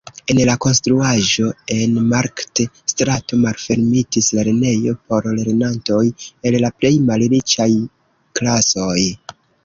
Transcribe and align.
En 0.33 0.37
la 0.49 0.53
konstruaĵo 0.63 1.49
en 1.73 1.91
Markt-strato 2.13 3.37
malfermitis 3.41 4.29
lernejo 4.37 4.93
por 5.11 5.27
lernantoj 5.41 6.01
el 6.51 6.57
la 6.63 6.71
plej 6.79 6.91
malriĉaj 7.11 7.69
klasoj. 8.41 8.97